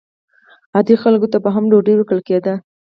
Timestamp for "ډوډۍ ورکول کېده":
1.71-2.53